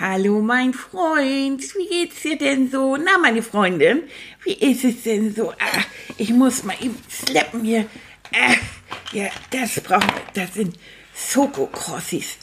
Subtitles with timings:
[0.00, 1.62] Hallo, mein Freund.
[1.76, 2.96] Wie geht's dir denn so?
[2.96, 4.04] Na, meine Freundin,
[4.42, 5.50] wie ist es denn so?
[5.50, 5.84] Ah,
[6.16, 7.84] ich muss mal eben slappen hier.
[8.34, 8.54] Ah,
[9.12, 10.22] ja, das brauchen wir.
[10.32, 10.78] Das sind
[11.14, 12.38] Soko-Crossis.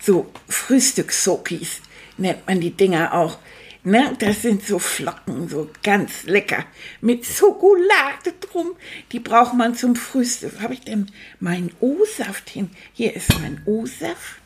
[0.00, 1.80] So Frühstückssokis
[2.18, 3.36] nennt man die Dinger auch.
[3.84, 6.64] Ne, das sind so Flocken, so ganz lecker.
[7.00, 8.74] Mit Schokolade drum.
[9.10, 10.60] Die braucht man zum Frühstück.
[10.60, 12.70] Habe ich denn meinen O-Saft hin?
[12.92, 14.40] Hier ist mein O-Saft.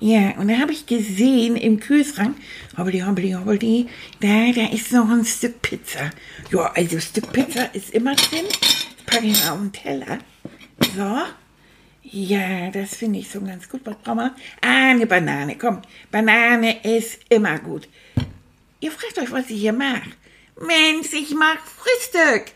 [0.00, 2.36] Ja, und da habe ich gesehen im Kühlschrank,
[2.76, 3.86] hobbeli, hobbeli, hobbeli,
[4.20, 6.10] da, da ist noch ein Stück Pizza.
[6.50, 8.46] Ja, also Stück Pizza ist immer drin.
[9.06, 10.18] Packe ich mal auf den Teller.
[10.96, 11.18] So.
[12.02, 13.82] Ja, das finde ich so ganz gut.
[13.84, 14.34] Was brauchen wir?
[14.62, 15.56] Ah, eine Banane.
[15.56, 17.86] Komm, Banane ist immer gut.
[18.80, 20.10] Ihr fragt euch, was ich hier mache.
[20.58, 22.52] Mensch, ich mach Frühstück.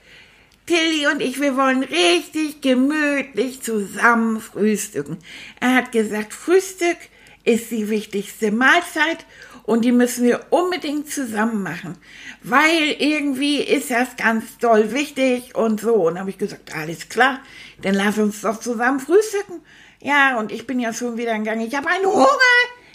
[0.67, 5.19] Tilly und ich, wir wollen richtig gemütlich zusammen frühstücken.
[5.61, 6.97] Er hat gesagt, Frühstück
[7.45, 9.27] ist die wichtigste Mahlzeit
[9.65, 11.99] und die müssen wir unbedingt zusammen machen,
[12.43, 15.95] weil irgendwie ist das ganz doll wichtig und so.
[15.95, 17.41] Und habe ich gesagt, alles klar,
[17.83, 19.61] dann lass uns doch zusammen frühstücken.
[20.01, 21.61] Ja, und ich bin ja schon wieder in Gang.
[21.61, 22.29] Ich habe einen Hunger.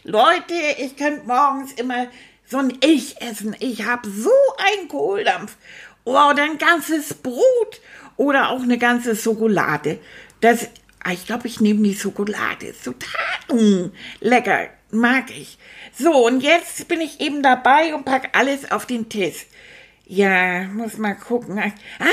[0.04, 2.08] Leute, ich könnte morgens immer
[2.50, 3.56] so ein Ich essen.
[3.60, 5.56] Ich habe so einen Kohldampf.
[6.04, 7.82] Oder ein ganzes Brot
[8.18, 10.00] oder auch eine ganze Schokolade.
[10.42, 10.68] Das,
[11.04, 12.68] ah, ich glaube, ich nehme die Schokolade.
[12.68, 15.58] Ist total mm, lecker, mag ich.
[15.98, 19.46] So, und jetzt bin ich eben dabei und pack alles auf den Tisch.
[20.06, 21.60] Ja, muss mal gucken.
[21.60, 22.06] Ah,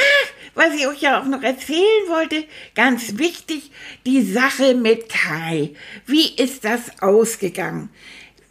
[0.54, 3.70] was ich euch ja auch noch erzählen wollte, ganz wichtig,
[4.04, 5.74] die Sache mit Kai.
[6.04, 7.88] Wie ist das ausgegangen?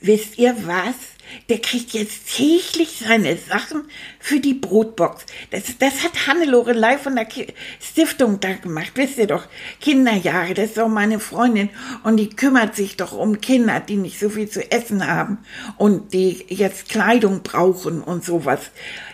[0.02, 0.96] Wisst ihr was?
[1.50, 3.84] Der kriegt jetzt täglich seine Sachen
[4.20, 5.26] für die Brotbox.
[5.52, 7.28] Das, das hat Hannelore live von der
[7.80, 8.92] Stiftung da gemacht.
[8.96, 9.46] Wisst ihr doch,
[9.82, 11.70] Kinderjahre, das ist auch meine Freundin.
[12.04, 15.40] Und die kümmert sich doch um Kinder, die nicht so viel zu essen haben
[15.78, 18.72] und die jetzt Kleidung brauchen und sowas.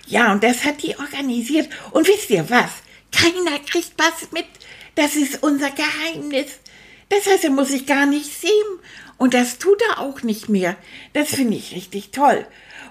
[0.07, 1.69] Ja, und das hat die organisiert.
[1.91, 2.71] Und wisst ihr was?
[3.11, 4.45] Keiner kriegt was mit.
[4.95, 6.59] Das ist unser Geheimnis.
[7.11, 8.79] Das heißt, er muss sich gar nicht sehen.
[9.17, 10.77] Und das tut er auch nicht mehr.
[11.13, 12.47] Das finde ich richtig toll.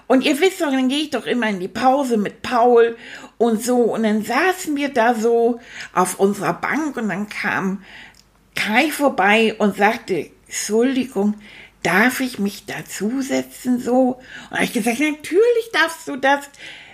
[0.07, 2.97] Und ihr wisst doch, dann gehe ich doch immer in die Pause mit Paul
[3.37, 3.77] und so.
[3.77, 5.59] Und dann saßen wir da so
[5.93, 7.83] auf unserer Bank und dann kam
[8.55, 11.35] Kai vorbei und sagte, Entschuldigung,
[11.81, 14.19] darf ich mich dazusetzen so?
[14.49, 16.47] Und habe ich gesagt, natürlich darfst du das,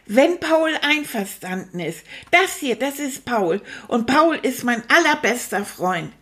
[0.05, 2.05] wenn Paul einverstanden ist.
[2.31, 3.61] Das hier, das ist Paul.
[3.89, 6.13] Und Paul ist mein allerbester Freund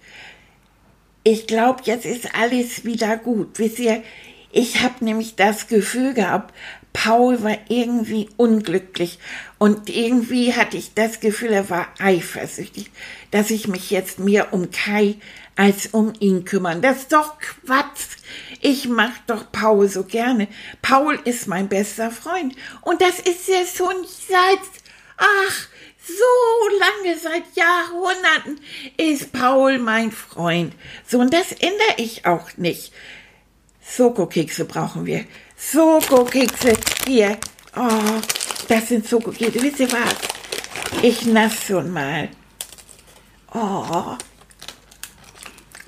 [1.28, 3.58] ich glaube, jetzt ist alles wieder gut.
[3.58, 4.04] Wisst ihr,
[4.52, 6.54] ich habe nämlich das Gefühl gehabt,
[6.94, 9.20] Paul war irgendwie unglücklich
[9.58, 12.92] und irgendwie hatte ich das Gefühl, er war eifersüchtig,
[13.32, 15.16] dass ich mich jetzt mehr um Kai
[15.56, 16.82] als um ihn kümmern.
[16.84, 18.18] Das ist doch Quatsch.
[18.62, 20.48] Ich mach doch Paul so gerne.
[20.84, 23.96] Paul ist mein bester Freund und das ist ja schon
[24.30, 24.62] seit,
[25.18, 25.68] ach,
[26.08, 28.60] so lange, seit Jahrhunderten
[28.98, 30.74] ist Paul mein Freund.
[31.08, 32.94] So, und das ändere ich auch nicht.
[33.82, 35.26] Soko-Kekse brauchen wir.
[35.58, 36.74] Soko-Kekse.
[37.08, 37.38] Hier.
[37.76, 38.22] Oh,
[38.68, 39.62] das sind Soko-Kekse.
[39.62, 40.16] Wisst ihr was?
[41.02, 42.30] Ich nass schon mal.
[43.54, 44.16] Oh.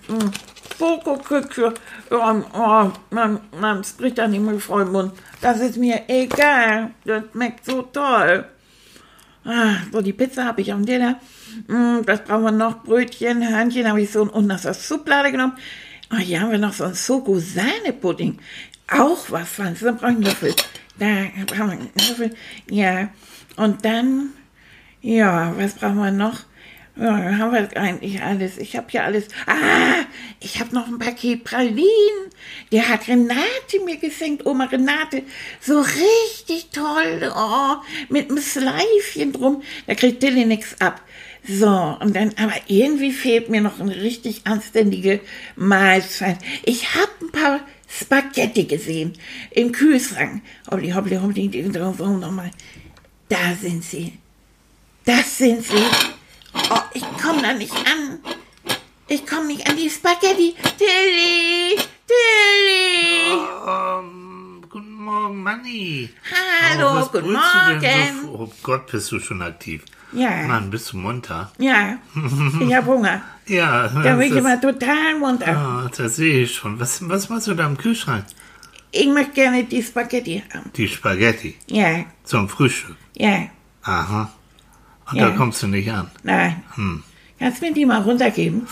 [0.07, 0.31] Mm.
[0.77, 1.73] Soko-Kekse.
[2.11, 5.13] Oh, oh, man, man spricht da nicht mit vollem Mund.
[5.41, 6.91] Das ist mir egal.
[7.03, 8.45] Das schmeckt so toll.
[9.47, 11.21] Ah, so, die Pizza habe ich auf dem Teller.
[11.67, 12.83] Mm, was brauchen wir noch?
[12.83, 15.53] Brötchen, Hörnchen habe ich so unten aus der Schublade genommen.
[16.11, 18.39] Oh, hier haben wir noch so einen Soko-Sahne-Pudding.
[18.91, 19.79] Auch was, Franz.
[19.79, 20.53] Dann brauche ich einen Löffel.
[20.99, 21.05] Da
[21.45, 22.35] brauchen wir einen Löffel.
[22.69, 23.07] Ja.
[23.55, 24.31] Und dann,
[25.01, 26.41] ja, was brauchen wir noch?
[26.99, 28.57] Ja, haben wir eigentlich alles.
[28.57, 29.27] Ich habe hier alles.
[29.45, 30.05] Ah,
[30.39, 32.31] ich habe noch ein Paket Pralinen.
[32.71, 35.21] Der hat Renate mir geschenkt, Oma Renate.
[35.61, 37.31] So richtig toll.
[37.35, 37.75] Oh,
[38.09, 39.61] mit einem Schleifchen drum.
[39.85, 41.01] Da kriegt Tilly nichts ab.
[41.47, 45.19] So, und dann, aber irgendwie fehlt mir noch eine richtig anständige
[45.55, 46.39] Mahlzeit.
[46.65, 49.13] Ich habe ein paar Spaghetti gesehen
[49.51, 50.41] im Kühlschrank.
[50.69, 52.51] Hoppli, hoppli, hoppli, nochmal.
[53.29, 54.13] Da sind sie.
[55.05, 56.16] Das sind sie.
[56.69, 58.19] Oh, ich komme da nicht an.
[59.07, 60.55] Ich komme nicht an die Spaghetti.
[60.77, 61.77] Tilly!
[62.07, 63.39] Tilly!
[63.65, 64.01] Oh,
[64.69, 65.59] guten Morgen, Mann.
[65.61, 66.09] Anni.
[66.71, 68.21] Hallo, Oh, guten Morgen.
[68.23, 69.83] So, oh Gott, bist du schon aktiv.
[70.13, 70.43] Ja.
[70.43, 71.51] Mann, bist du munter?
[71.57, 71.97] Ja,
[72.61, 73.21] ich habe Hunger.
[73.45, 75.47] Ja, Da bin ich immer total munter.
[75.57, 76.79] ah, das sehe ich schon.
[76.79, 78.25] Was, was machst du da im Kühlschrank?
[78.91, 80.71] Ich möchte gerne die Spaghetti haben.
[80.75, 82.95] Die Spaghetti Ja, zum Frühstück.
[83.15, 83.47] ja,
[83.83, 84.31] Aha.
[85.09, 85.29] Und Ja.
[85.29, 86.09] da kommst du nicht an.
[86.23, 86.63] nein.
[86.75, 87.03] Hm.
[87.39, 88.67] Kannst du mir die mal runtergeben?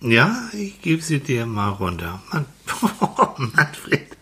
[0.00, 2.22] Ja, ich gebe sie dir mal runter.
[2.32, 2.46] Mann,
[3.54, 4.16] Manfred,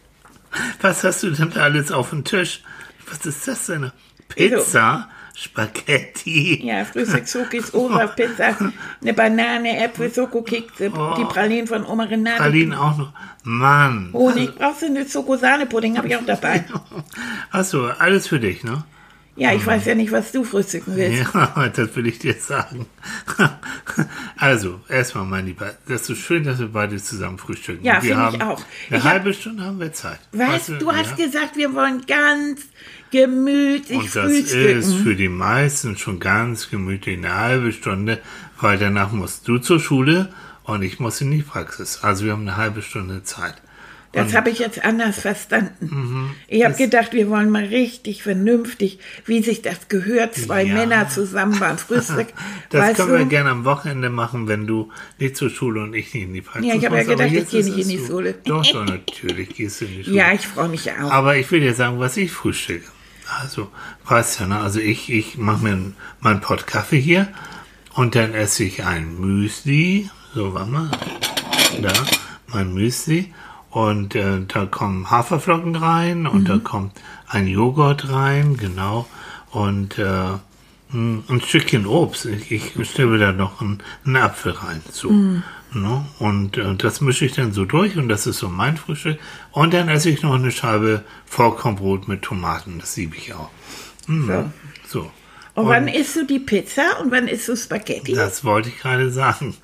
[0.81, 2.62] was hast du denn da alles auf dem Tisch?
[3.10, 3.93] Was ist das denn?
[4.28, 6.66] Pizza, Spaghetti.
[6.66, 8.56] Ja, Frühstückscookies, Osa, Pizza,
[9.00, 12.38] eine Banane, Äpfel, Schokokekse, die Pralinen von Oma Renate.
[12.38, 13.12] Pralinen auch noch.
[13.44, 14.11] Mann.
[14.12, 16.64] Honig, brauchst du eine Schoko-Sahne-Pudding, habe ich auch dabei.
[17.52, 18.82] Achso, alles für dich, ne?
[19.38, 21.32] Ja, ich weiß ja nicht, was du frühstücken willst.
[21.35, 22.87] Ja, das will ich dir sagen.
[24.37, 27.85] Also, erstmal, mein Lieber, das ist schön, dass wir beide zusammen frühstücken.
[27.85, 28.58] Ja, finde ich auch.
[28.61, 30.20] Eine Ich hab- halbe Stunde haben wir Zeit.
[30.32, 31.26] Weißt Weißt du, hast ja?
[31.26, 32.62] gesagt, wir wollen ganz
[33.11, 34.79] gemütlich Und das frühstücken.
[34.79, 38.20] ist für die meisten schon ganz gemütlich eine halbe Stunde,
[38.61, 40.32] weil danach musst du zur Schule
[40.64, 42.00] und ich muss in die Praxis.
[42.02, 43.55] Also wir haben eine halbe Stunde Zeit.
[44.24, 45.86] Das habe ich jetzt anders verstanden.
[45.90, 46.30] Mhm.
[46.48, 50.74] Ich habe gedacht, wir wollen mal richtig vernünftig, wie sich das gehört, zwei Ja.
[50.74, 52.28] Männer zusammen beim Frühstück.
[52.70, 53.18] Das können du?
[53.18, 56.42] wir gerne am Wochenende machen, wenn du nicht zur Schule und ich nicht in die
[56.42, 58.06] Praxis Ja, ich habe ja gedacht, ich gehe nicht in die so.
[58.06, 58.34] Schule.
[58.44, 60.16] Doch, doch, natürlich gehst du in die Schule.
[60.16, 61.10] Ja, ich freue mich auch.
[61.10, 62.84] Aber ich will dir sagen, was ich frühstücke.
[63.42, 63.68] Also,
[64.06, 64.58] weißt ja, ne?
[64.60, 67.28] Also ich, ich mache mir einen- meinen Pott Kaffee hier
[67.94, 70.10] und dann esse ich ein Müsli.
[70.34, 70.90] So, warte mal.
[71.82, 71.92] Da,
[72.48, 73.32] mein Müsli.
[73.78, 79.06] Und äh, da kommen Haferflocken rein und da kommt ein Joghurt rein, genau.
[79.52, 80.30] Und äh,
[80.90, 82.26] mh, ein Stückchen Obst.
[82.26, 84.82] Ich, ich stelle da noch einen, einen Apfel rein.
[84.90, 85.12] So.
[85.12, 86.04] Ne?
[86.19, 89.20] Und äh, das mische ich dann so durch und das ist so mein Frühstück.
[89.52, 92.80] Und dann esse ich noch eine Scheibe Vollkornbrot mit Tomaten.
[92.80, 93.50] Das liebe ich auch.
[94.08, 94.50] so.
[94.88, 95.12] So.
[95.54, 98.14] Und wann isst du die Pizza und wann isst du Spaghetti?
[98.14, 99.56] Das wollte ich gerade sagen.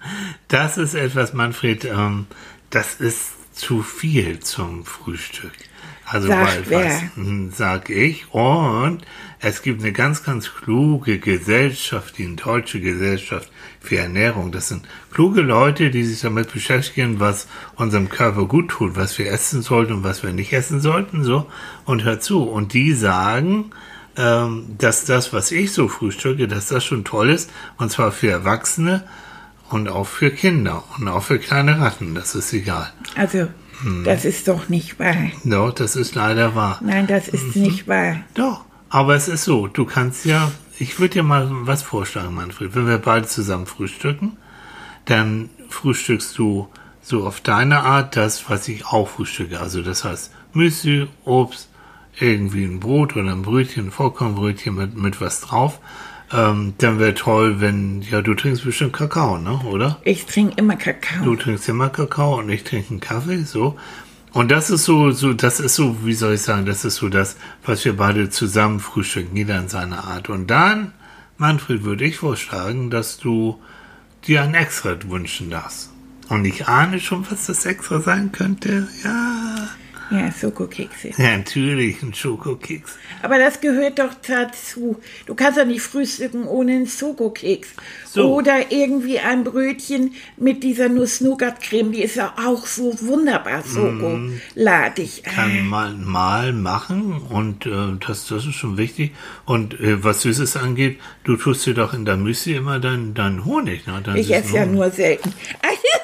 [0.47, 2.27] Das ist etwas, Manfred, ähm,
[2.71, 5.53] das ist zu viel zum Frühstück.
[6.07, 6.85] Also Sagt weil wer?
[6.87, 8.33] was, hm, sag ich.
[8.33, 9.01] Und
[9.41, 14.53] es gibt eine ganz, ganz kluge Gesellschaft, die deutsche Gesellschaft für Ernährung.
[14.53, 19.31] Das sind kluge Leute, die sich damit beschäftigen, was unserem Körper gut tut, was wir
[19.31, 21.25] essen sollten und was wir nicht essen sollten.
[21.25, 21.51] So
[21.85, 22.43] und hör zu.
[22.43, 23.71] Und die sagen,
[24.17, 28.31] ähm, dass das, was ich so frühstücke, dass das schon toll ist, und zwar für
[28.31, 29.05] Erwachsene
[29.71, 32.93] und auch für Kinder und auch für kleine Ratten, das ist egal.
[33.17, 33.49] Also,
[33.83, 34.05] Hm.
[34.05, 35.17] das ist doch nicht wahr.
[35.45, 36.79] Doch, das ist leider wahr.
[36.83, 37.63] Nein, das ist Mhm.
[37.63, 38.17] nicht wahr.
[38.35, 42.75] Doch, aber es ist so, du kannst ja, ich würde dir mal was vorschlagen, Manfred,
[42.75, 44.37] wenn wir beide zusammen frühstücken,
[45.07, 46.69] dann frühstückst du
[47.03, 49.61] so auf deine Art das, was ich auch frühstücke.
[49.61, 51.69] Also das heißt Müsli, Obst,
[52.19, 55.81] irgendwie ein Brot oder ein Brötchen, ein Vollkornbrötchen mit, mit was drauf.
[56.35, 60.01] Ähm, dann wäre toll, wenn, ja, du trinkst bestimmt Kakao, ne, oder?
[60.03, 61.25] Ich trinke immer Kakao.
[61.25, 63.77] Du trinkst immer Kakao und ich trinke einen Kaffee, so.
[64.33, 67.09] Und das ist so, so, das ist so, wie soll ich sagen, das ist so
[67.09, 70.29] das, was wir beide zusammen frühstücken, jeder in seiner Art.
[70.29, 70.93] Und dann,
[71.39, 73.61] Manfred, würde ich vorschlagen, dass du
[74.27, 75.91] dir ein Extra wünschen darfst.
[76.29, 78.89] Und ich ahne schon, was das Extra sein könnte.
[79.05, 79.44] Ja,
[80.11, 81.11] Ja, Schokokekse.
[81.17, 82.97] ja natürlich, ein Schokokeks.
[83.23, 85.01] Aber das gehört doch dazu.
[85.27, 87.69] Du kannst ja nicht frühstücken ohne einen Schokokeks.
[88.07, 88.33] So.
[88.35, 91.93] Oder irgendwie ein Brötchen mit dieser Nuss-Nougat-Creme.
[91.93, 95.23] Die ist ja auch so wunderbar schokoladig.
[95.25, 95.29] Mm.
[95.29, 97.71] Kann man mal machen und äh,
[98.07, 99.13] das, das ist schon wichtig.
[99.47, 103.45] Und äh, was Süßes angeht, du tust dir doch in der Müsli immer deinen dein
[103.45, 103.87] Honig.
[103.87, 104.01] Ne?
[104.03, 105.33] Deinen Ich esse ja nur selten.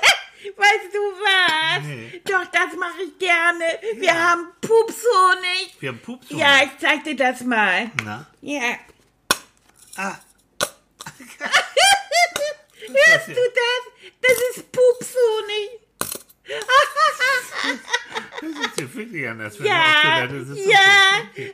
[0.71, 1.83] weißt du was?
[2.25, 3.65] Doch, das mache ich gerne.
[4.01, 5.77] Wir haben Pupshonig.
[5.81, 6.27] Wir haben Pups.
[6.31, 7.91] Ja, ich zeig dir das mal.
[8.05, 8.27] Na?
[8.41, 8.79] Ja.
[9.97, 10.15] Ah,
[12.89, 13.83] Hörst du das?
[14.21, 15.81] Das ist Pupshonig.
[18.41, 19.59] Das ist ja wirklich anders.
[19.59, 21.45] wenn Ja, du auf Toilette sitzt ja.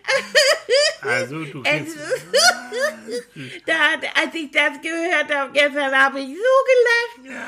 [1.03, 1.97] Also, du kriegst...
[3.67, 3.75] da,
[4.23, 7.41] als ich das gehört habe gestern, habe ich so gelacht.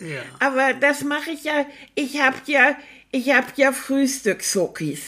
[0.00, 0.22] Ja, ja.
[0.40, 1.66] Aber das mache ich ja.
[1.94, 2.76] Ich habe ja,
[3.10, 5.00] ich habe ja Frühstücksokis.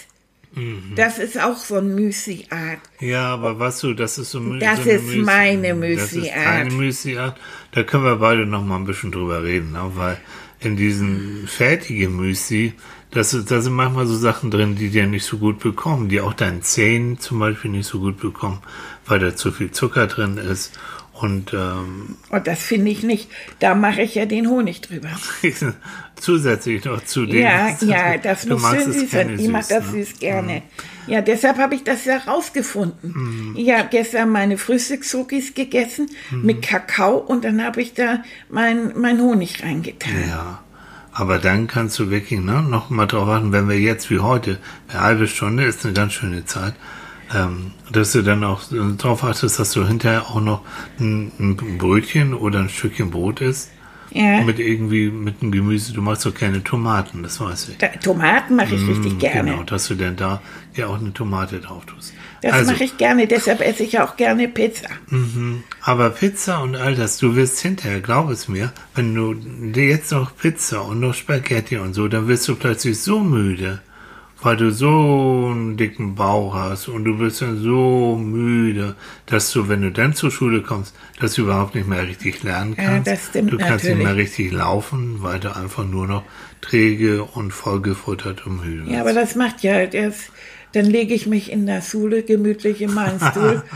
[0.53, 0.95] Mhm.
[0.97, 2.81] Das ist auch so ein Müsli-Art.
[3.01, 6.15] ja, aber was du, das ist so Das so eine ist Müsli- meine Das ist
[6.15, 6.45] Müsli-Art.
[6.45, 7.41] keine Müsli-Art.
[7.73, 9.83] Da können wir beide noch mal ein bisschen drüber reden, ne?
[9.95, 10.19] weil
[10.61, 12.75] in diesen fertigen Müsli,
[13.11, 16.35] das, da sind manchmal so Sachen drin, die dir nicht so gut bekommen, die auch
[16.35, 18.61] deinen Zähnen zum Beispiel nicht so gut bekommen,
[19.07, 20.79] weil da zu viel Zucker drin ist.
[21.15, 23.29] Und ähm, Und das finde ich nicht.
[23.59, 25.09] Da mache ich ja den Honig drüber.
[26.17, 27.43] zusätzlich noch zu dem.
[27.43, 29.31] Ja, ja, das muss schön süß sein.
[29.31, 30.05] Ich süß, das ne?
[30.05, 30.63] süß gerne.
[31.09, 33.13] Ja, deshalb habe ich das ja rausgefunden.
[33.15, 33.55] Mhm.
[33.57, 36.43] Ich habe gestern meine Frühstückscookies gegessen Mhm.
[36.47, 40.13] mit Kakao und dann habe ich da mein, mein Honig reingetan.
[40.29, 40.63] Ja.
[41.13, 44.59] Aber dann kannst du wirklich ne, noch mal drauf warten, wenn wir jetzt wie heute,
[44.89, 46.75] eine halbe Stunde ist eine ganz schöne Zeit,
[47.35, 50.63] ähm, dass du dann auch äh, darauf achtest, dass du hinterher auch noch
[51.01, 53.71] ein, ein Brötchen oder ein Stückchen Brot isst.
[54.11, 54.43] Ja.
[54.43, 55.93] Mit irgendwie, mit einem Gemüse.
[55.93, 57.79] Du magst doch keine Tomaten, das weiß ich.
[57.79, 59.51] Da, Tomaten mache ich richtig gerne.
[59.51, 60.41] Genau, dass du dann da
[60.75, 62.15] ja auch eine Tomate drauf tust.
[62.43, 64.89] Das also, mache ich gerne, deshalb esse ich auch gerne Pizza.
[65.83, 70.13] aber Pizza und all das, du wirst hinterher, glaub es mir, wenn du dir jetzt
[70.13, 73.81] noch Pizza und noch Spaghetti und so, dann wirst du plötzlich so müde,
[74.41, 78.95] weil du so einen dicken Bauch hast und du bist dann so müde,
[79.27, 82.75] dass du, wenn du dann zur Schule kommst, dass du überhaupt nicht mehr richtig lernen
[82.79, 83.09] Ja, kannst.
[83.11, 84.05] das stimmt du kannst nicht natürlich.
[84.07, 86.23] mehr richtig laufen, weil du einfach nur noch
[86.61, 88.93] träge und vollgefuttert und müde bist.
[88.93, 90.15] Ja, aber das macht ja, das,
[90.73, 93.63] dann lege ich mich in der Schule gemütlich in meinen Stuhl.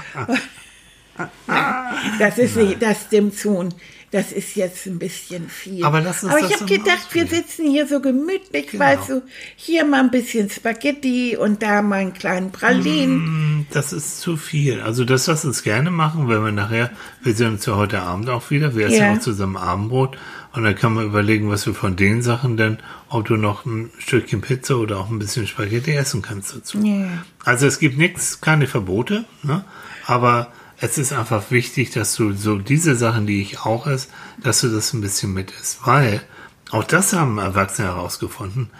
[2.18, 3.68] Das ist nicht, das stimmt schon.
[4.12, 5.84] Das ist jetzt ein bisschen viel.
[5.84, 7.28] Aber lass uns Aber ich habe gedacht, wir ausprobieren.
[7.30, 8.84] sitzen hier so gemütlich, Genau.
[8.84, 9.22] weißt du,
[9.56, 13.60] hier mal ein bisschen Spaghetti und da mal einen kleinen Pralinen.
[13.60, 14.80] Mm, Das ist zu viel.
[14.82, 16.90] Also das lass uns gerne machen, wenn wir nachher,
[17.22, 19.12] wir sehen uns ja heute Abend auch wieder, wir essen Ja.
[19.14, 20.18] auch zusammen Abendbrot
[20.52, 22.78] und dann kann man überlegen, was wir von den Sachen denn,
[23.08, 26.78] ob du noch ein Stückchen Pizza oder auch ein bisschen Spaghetti essen kannst dazu.
[26.84, 27.06] Ja.
[27.44, 29.64] Also es gibt nichts, keine Verbote, ne?
[30.06, 34.08] aber es ist einfach wichtig, dass du so diese Sachen, die ich auch esse,
[34.42, 36.22] dass du das ein bisschen mit isst, weil
[36.70, 38.70] auch das haben Erwachsene herausgefunden,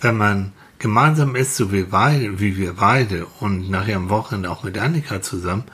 [0.00, 4.64] wenn man gemeinsam isst, so wie, beide, wie wir beide und nachher am Wochenende auch
[4.64, 5.64] mit Annika zusammen,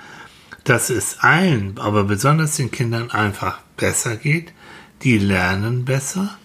[0.64, 4.52] dass es allen, aber besonders den Kindern einfach besser geht,
[5.02, 6.36] die lernen besser,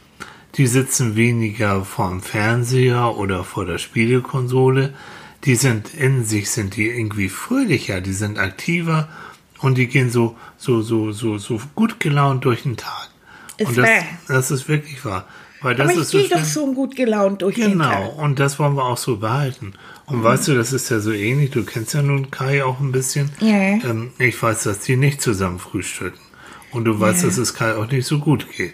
[0.56, 4.94] die sitzen weniger vorm Fernseher oder vor der Spielekonsole,
[5.45, 9.09] die sind in sich, sind die irgendwie fröhlicher, die sind aktiver
[9.59, 13.09] und die gehen so, so, so, so, so gut gelaunt durch den Tag.
[13.57, 14.03] Ist und das, wahr.
[14.27, 15.25] das ist wirklich wahr.
[15.62, 18.17] Weil das Aber ich ist so gehe doch schon gut gelaunt durch den Genau, Tag.
[18.17, 19.73] und das wollen wir auch so behalten.
[20.05, 20.23] Und Mhm.
[20.23, 23.29] weißt du, das ist ja so ähnlich, du kennst ja nun Kai auch ein bisschen.
[23.39, 23.53] Ja.
[23.55, 26.19] Ähm, ich weiß, dass die nicht zusammen frühstücken.
[26.71, 27.29] Und du weißt, Ja.
[27.29, 28.73] dass es Kai auch nicht so gut geht.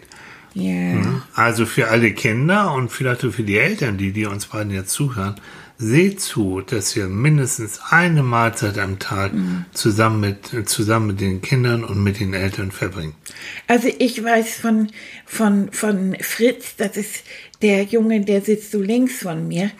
[0.56, 1.22] Ja.
[1.36, 4.90] Also für alle Kinder und vielleicht auch für die Eltern, die, die uns beiden jetzt
[4.92, 5.36] zuhören,
[5.82, 9.64] seht zu, dass ihr mindestens eine Mahlzeit am Tag Mhm.
[9.74, 13.16] zusammen, mit, zusammen mit den Kindern und mit den Eltern verbringt.
[13.68, 14.92] Also ich weiß von,
[15.26, 17.24] von, von Fritz, das ist
[17.62, 19.72] der Junge, der sitzt so links von mir,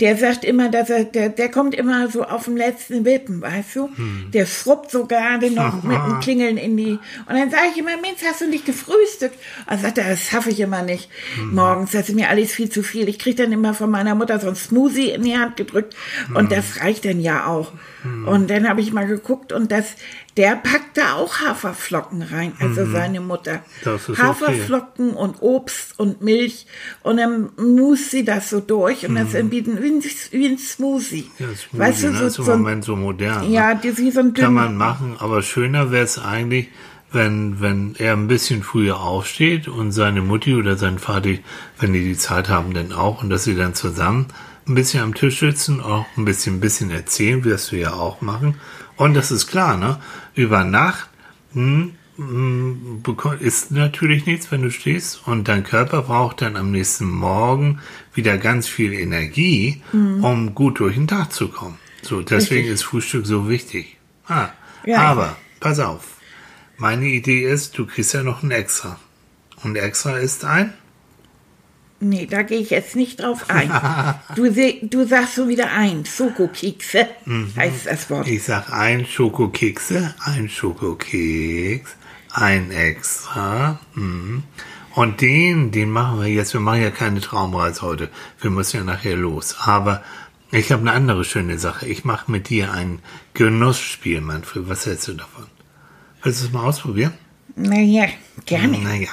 [0.00, 3.76] der sagt immer, dass er, der, der kommt immer so auf dem letzten Wippen, weißt
[3.76, 3.88] du?
[4.32, 7.96] Der schrubbt so gerade noch mit dem Klingeln in die, und dann sage ich immer,
[8.00, 9.38] Mensch, hast du nicht gefrühstückt?
[9.70, 11.08] Und sagt er, das schaffe ich immer nicht.
[11.52, 13.08] Morgens, das ist mir alles viel zu viel.
[13.08, 15.94] Ich kriege dann immer von meiner Mutter so ein Smoothie in die Hand gedrückt
[16.34, 17.72] und das reicht dann ja auch.
[18.02, 19.94] Und dann habe ich mal geguckt und das,
[20.36, 23.62] der packt da auch Haferflocken rein, also seine Mutter.
[23.82, 24.22] Ist okay.
[24.22, 26.66] Haferflocken und Obst und Milch
[27.02, 31.30] und dann muss sie das so durch und das ist wie ein, wie ein, Smoothie.
[31.38, 32.18] Ja, Smoothie, weißt du, ne?
[32.18, 33.50] so, ist im so Moment so modern.
[33.50, 33.80] ja, ne?
[33.82, 36.68] die, wie so ein Kann man machen, aber schöner wäre es eigentlich,
[37.12, 41.30] wenn, wenn er ein bisschen früher aufsteht und seine Mutti oder sein Vater,
[41.78, 44.26] wenn die die Zeit haben, dann auch und dass sie dann zusammen
[44.70, 48.20] ein bisschen am Tisch sitzen, auch ein bisschen, ein bisschen erzählen, wirst du ja auch
[48.20, 48.54] machen.
[48.96, 50.00] Und das ist klar, ne?
[50.34, 51.08] Über Nacht
[51.52, 56.70] hm, hm, beko- ist natürlich nichts, wenn du stehst und dein Körper braucht dann am
[56.70, 57.80] nächsten Morgen
[58.14, 61.78] wieder ganz viel Energie, um gut durch den Tag zu kommen.
[62.02, 62.74] So, deswegen Richtig.
[62.74, 63.96] ist Frühstück so wichtig.
[64.26, 64.50] Ah,
[64.86, 64.98] Ja.
[65.02, 66.04] aber pass auf.
[66.78, 68.98] Meine Idee ist, du kriegst ja noch ein Extra.
[69.62, 70.72] Und Extra ist ein?
[72.00, 73.70] Nee, da gehe ich jetzt nicht drauf ein.
[74.34, 74.50] du,
[74.82, 76.06] du sagst schon wieder ein.
[76.06, 77.06] Schokokekse
[77.56, 78.26] heißt das Wort.
[78.26, 81.94] Ich sag ein Schokokekse, ein Schokokeks,
[82.32, 83.78] ein Extra.
[83.94, 84.44] mhm.
[84.94, 86.52] Und den, den machen wir jetzt.
[86.52, 88.08] Wir machen ja keine Traumreise heute.
[88.40, 89.56] Wir müssen ja nachher los.
[89.60, 90.02] Aber
[90.50, 91.86] ich habe eine andere schöne Sache.
[91.86, 92.98] Ich mache mit dir ein
[93.34, 94.68] Genussspiel, Manfred.
[94.68, 95.46] Was hältst du davon?
[96.22, 97.12] Willst du es mal ausprobieren?
[97.54, 98.08] Naja,
[98.46, 98.78] gerne.
[98.78, 99.10] Naja.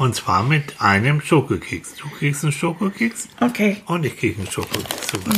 [0.00, 1.96] Und zwar mit einem Schokokeks.
[1.96, 3.82] Du kriegst einen Schokokeks Okay.
[3.84, 5.10] und ich krieg einen Schokokeks.
[5.12, 5.30] Super.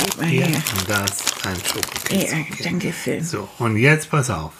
[0.00, 0.62] Gib mal Hier her.
[0.76, 2.32] und das ein Schokokeks.
[2.32, 3.22] Ja, danke schön.
[3.22, 4.52] So, und jetzt pass auf.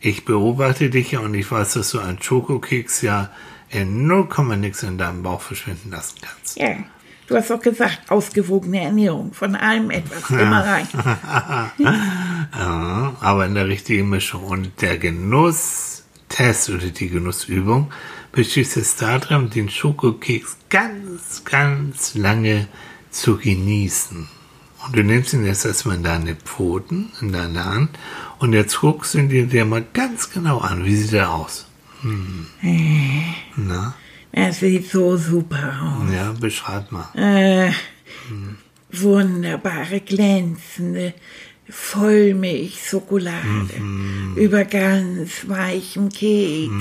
[0.00, 3.30] Ich beobachte dich ja und ich weiß, dass du einen Schokokeks ja
[3.68, 4.26] in 0,
[4.56, 6.58] nix in deinem Bauch verschwinden lassen kannst.
[6.58, 6.74] Ja.
[7.28, 9.32] Du hast doch gesagt, ausgewogene Ernährung.
[9.32, 10.28] Von allem etwas.
[10.28, 10.88] Immer rein.
[12.54, 14.42] Ja, aber in der richtigen Mischung.
[14.42, 14.98] Und der
[16.36, 17.92] Genusstest oder die Genussübung
[18.32, 22.68] besteht es darin, den Schokokeks ganz, ganz lange
[23.10, 24.28] zu genießen.
[24.86, 27.90] Und du nimmst ihn jetzt erstmal in deine Pfoten, in deine Hand,
[28.38, 30.84] und jetzt guckst du ihn dir, dir mal ganz genau an.
[30.84, 31.66] Wie sieht er aus?
[32.00, 32.46] Hm.
[33.56, 33.94] Na,
[34.32, 36.12] Es sieht so super aus.
[36.12, 37.08] ja, beschreib mal.
[37.14, 37.72] Äh,
[38.90, 41.14] wunderbare, glänzende
[41.72, 43.80] Vollmilchschokolade
[44.36, 46.72] über ganz weichem Keks.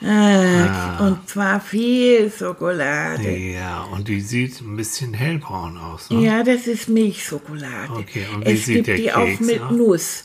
[0.00, 3.36] Äh, Und zwar viel Schokolade.
[3.36, 6.10] Ja, und die sieht ein bisschen hellbraun aus.
[6.10, 6.24] Ne?
[6.24, 7.92] Ja, das ist Milchschokolade.
[7.92, 9.72] Okay, und wie es sieht gibt der die auch Keks mit aus?
[9.72, 10.24] Nuss.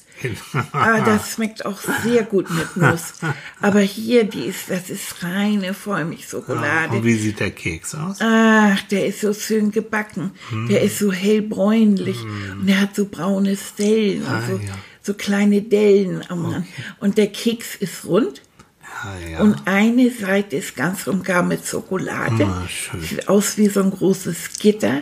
[0.71, 3.13] Ah, das schmeckt auch sehr gut mit Nuss.
[3.61, 6.95] Aber hier, die ist, das ist reine Vollmilchschokolade.
[6.97, 8.17] und wie sieht der Keks aus?
[8.21, 10.31] Ach, der ist so schön gebacken.
[10.49, 10.67] Hm.
[10.67, 12.17] Der ist so hellbräunlich.
[12.59, 14.73] Und der hat so braune Stellen und Ah, so, ja.
[15.01, 16.65] so kleine Dellen am Rand.
[16.99, 18.41] Und der Keks ist rund.
[19.03, 19.39] Ja, ja.
[19.39, 22.45] Und eine Seite ist ganz und gar mit Schokolade.
[22.45, 22.67] Ah.
[22.93, 23.01] Mhm.
[23.01, 25.01] Sieht aus wie so ein großes Gitter.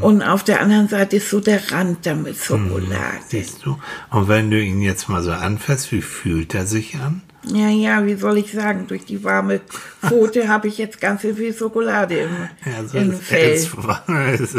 [0.00, 3.20] Und auf der anderen Seite ist so der Rand da mit Schokolade.
[3.28, 3.78] Siehst du?
[4.10, 7.22] Und wenn du ihn jetzt mal so anfasst, wie fühlt er sich an?
[7.44, 8.86] Ja, ja, wie soll ich sagen?
[8.86, 9.60] Durch die warme
[10.00, 12.30] Pfote habe ich jetzt ganz viel Schokolade im,
[12.76, 13.50] Also im er, Fell.
[13.52, 13.70] ist,
[14.06, 14.56] er, ist,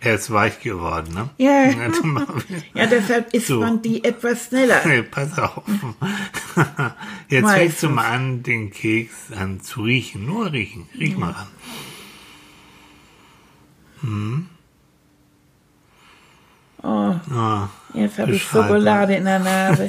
[0.00, 1.28] er ist weich geworden, ne?
[1.36, 1.70] Ja.
[2.02, 2.26] Mal.
[2.72, 3.60] Ja, deshalb isst So.
[3.60, 4.80] man die etwas schneller.
[4.82, 5.62] Hey, pass auf.
[7.28, 7.52] Jetzt Meistens.
[7.60, 10.24] fängst du mal an, den Keks an zu riechen.
[10.24, 10.88] Nur riechen.
[10.98, 11.48] Riech mal ran.
[16.82, 18.42] Oh, Ah, jetzt habe ich.
[18.42, 19.86] Schokolade in der Nase.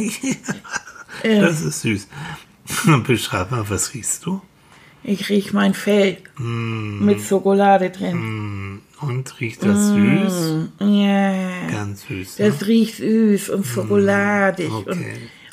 [1.24, 2.08] Äh, das ist süß.
[3.08, 4.42] Beschreib mal, was riechst du?
[5.06, 7.04] Ich riech mein Fell Mm.
[7.06, 8.80] mit Schokolade drin.
[9.02, 10.70] Und riecht das süß?
[10.80, 12.40] Ja, Ganz süß.
[12.40, 12.48] Ne?
[12.48, 12.52] Mm.
[12.52, 14.90] das riecht süß und schokoladig okay.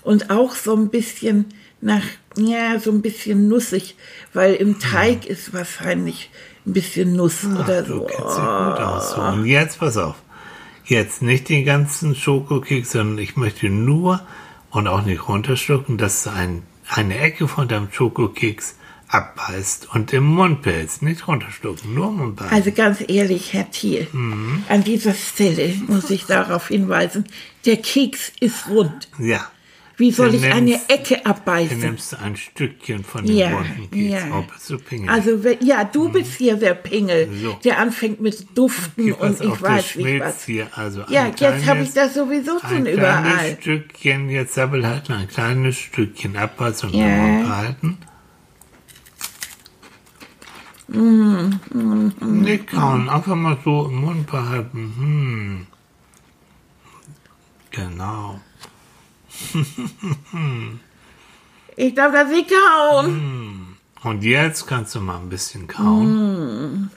[0.04, 1.46] und, und auch so ein bisschen
[1.80, 2.02] nach,
[2.36, 3.96] ja, so ein bisschen nussig,
[4.34, 6.30] weil im Teig ist wahrscheinlich
[6.64, 7.86] ein bisschen Nuss oder Mm.
[7.86, 8.04] Du so.
[8.06, 9.10] kennst dich gut aus.
[9.14, 10.14] So, und jetzt pass auf.
[10.84, 14.20] Jetzt nicht den ganzen Schokokeks, sondern ich möchte nur
[14.70, 18.76] und auch nicht runterschlucken, dass du ein, eine Ecke von deinem Schokokeks
[19.08, 21.02] abbeißt und im Mund behältst.
[21.02, 22.54] Nicht runterschlucken, nur im Mund behalten.
[22.54, 24.64] Also ganz ehrlich, Herr Thiel, Mhm.
[24.68, 27.24] an dieser Stelle muss ich darauf hinweisen,
[27.66, 29.08] der Keks ist rund.
[29.18, 29.44] ja.
[30.00, 31.78] Wie soll Du ich eine Ecke Du abbeißen?
[31.78, 34.12] nimmst ein Stückchen von dem Ja, runden Keks.
[34.12, 34.40] ja.
[34.50, 35.10] Bist du pingelig.
[35.10, 37.58] Also, ja, du bist hier der Pingel, So.
[37.62, 40.44] der anfängt mit Duften pass und ich weiß nicht was.
[40.46, 40.68] hier.
[40.74, 43.22] Also Ja, ein jetzt habe ich das sowieso schon ein überall.
[43.22, 47.06] kleines Stückchen, jetzt sabbel halt ein kleines Stückchen abbeißen und Ja.
[47.06, 47.98] im Mund behalten.
[50.88, 54.94] Mm, Nicht kauen, einfach mal so im Mund behalten.
[54.98, 55.66] Hm.
[57.70, 58.40] Genau.
[61.76, 63.76] Ich darf das nicht kauen.
[64.02, 66.90] Und jetzt kannst du mal ein bisschen kauen.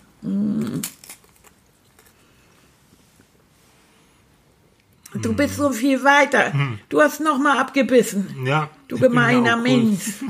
[5.14, 6.52] Du bist so viel weiter.
[6.90, 8.46] Du hast noch mal abgebissen.
[8.46, 8.70] Ja.
[8.88, 10.02] Du gemeiner Mensch.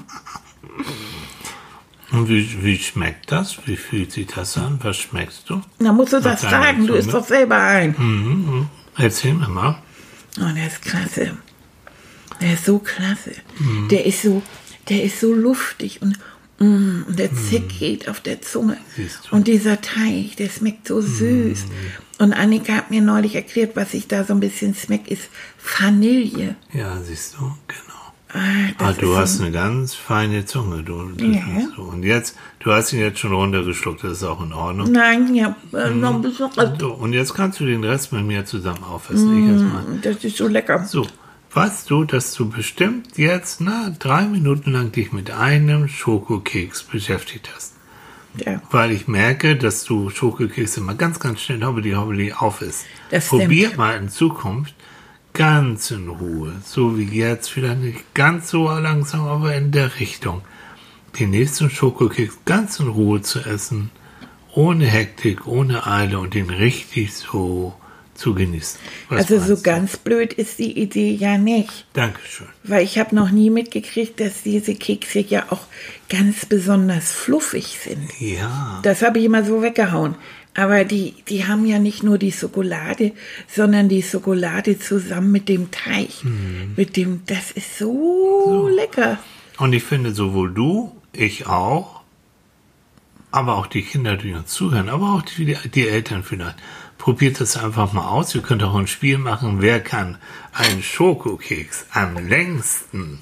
[2.11, 3.57] Und wie, wie schmeckt das?
[3.65, 4.77] Wie fühlt sich das an?
[4.83, 5.61] Was schmeckst du?
[5.79, 6.85] Na, musst du das sagen.
[6.85, 7.95] Du isst doch selber ein.
[7.97, 8.67] Mhm.
[8.95, 9.81] Erzähl mir mal.
[10.39, 11.37] Oh, der ist klasse.
[12.41, 13.31] Der ist so klasse.
[13.59, 13.87] Mhm.
[13.89, 14.41] Der ist so,
[14.89, 16.17] der ist so luftig und,
[16.59, 18.77] mm, und der Zick geht auf der Zunge.
[18.97, 19.07] Mhm.
[19.31, 21.65] Und dieser Teig, der schmeckt so süß.
[21.65, 21.71] Mhm.
[22.19, 25.29] Und Annika hat mir neulich erklärt, was ich da so ein bisschen schmeckt, ist
[25.79, 26.55] Vanille.
[26.73, 27.89] Ja, siehst du, genau.
[28.35, 30.81] Ah, Ah, du hast eine ganz feine Zunge.
[30.83, 31.41] Du, Ja.
[31.75, 31.83] so.
[31.83, 34.91] Und jetzt, du hast ihn jetzt schon runtergeschluckt, das ist auch in Ordnung.
[34.91, 35.99] Nein, ja, äh, Mhm.
[35.99, 36.49] noch ein bisschen.
[36.79, 39.37] So, und jetzt kannst du den Rest mit mir zusammen aufessen.
[39.37, 39.83] Ich erstmal.
[40.01, 40.83] Das ist so lecker.
[40.83, 41.05] So,
[41.53, 47.49] weißt du, dass du bestimmt jetzt, na, drei Minuten lang dich mit einem Schokokeks beschäftigt
[47.53, 47.73] hast?
[48.37, 48.61] Ja.
[48.71, 52.85] Weil ich merke, dass du Schokokekse immer ganz, ganz schnell hobbeli hobbeli auf isst.
[53.11, 53.77] Das Probier stimmt.
[53.77, 54.73] mal in Zukunft
[55.33, 60.41] ganz in Ruhe, so wie jetzt, vielleicht nicht ganz so langsam, aber in der Richtung,
[61.19, 63.91] den nächsten Schokokeks ganz in Ruhe zu essen,
[64.53, 67.73] ohne Hektik, ohne Eile und den richtig so
[68.15, 68.79] zu genießen.
[69.09, 71.85] Was Also so ganz blöd ist die Idee ja nicht.
[71.93, 72.47] Dankeschön.
[72.63, 75.65] Weil ich habe noch nie mitgekriegt, dass diese Kekse ja auch
[76.09, 78.09] ganz besonders fluffig sind.
[78.19, 78.79] Ja.
[78.83, 80.15] Das habe ich immer so weggehauen.
[80.55, 83.13] Aber die, die haben ja nicht nur die Schokolade,
[83.47, 86.09] sondern die Schokolade zusammen mit dem Teig.
[86.75, 89.17] Mit dem, das ist so, lecker.
[89.57, 92.01] Und ich finde, sowohl du, ich auch,
[93.31, 96.55] aber auch die Kinder, die uns zuhören, aber auch die, die Eltern vielleicht.
[97.03, 98.33] Probiert das einfach mal aus.
[98.33, 99.57] Ihr könnt auch ein Spiel machen.
[99.61, 100.17] Wer kann
[100.53, 103.19] einen Schokokeks am längsten,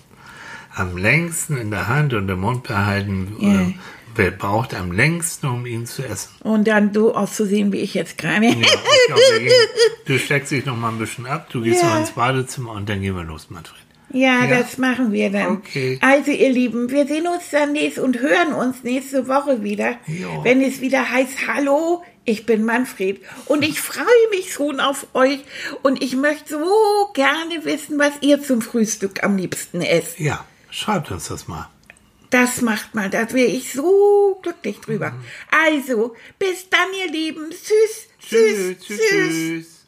[0.76, 3.36] am längsten in der Hand und im Mund behalten?
[3.40, 3.62] Ja.
[3.62, 3.74] Äh,
[4.16, 6.30] wer braucht am längsten, um ihn zu essen?
[6.44, 8.46] Und dann so auszusehen, wie ich jetzt gerade.
[8.46, 8.52] Ja,
[9.08, 9.50] glaube,
[10.06, 11.48] du steckst dich noch mal ein bisschen ab.
[11.52, 11.90] Du gehst Ja.
[11.90, 13.80] noch ins Badezimmer und dann gehen wir los, Manfred.
[14.14, 14.60] Ja, Ja.
[14.60, 15.54] das machen wir dann.
[15.58, 15.98] Okay.
[16.02, 20.44] Also, ihr Lieben, wir sehen uns dann nächst und hören uns nächste Woche wieder, Ja.
[20.44, 25.40] wenn es wieder heißt, hallo, ich bin Manfred und ich freue mich schon auf euch
[25.82, 30.20] und ich möchte so gerne wissen, was ihr zum Frühstück am liebsten esst.
[30.20, 31.70] Ja, schreibt uns das mal.
[32.30, 35.14] Das macht mal, da wäre ich so glücklich drüber.
[35.66, 37.50] Also, bis dann, ihr Lieben.
[37.50, 39.00] Tschüss, tschüss, tschüss.
[39.10, 39.81] tschüss.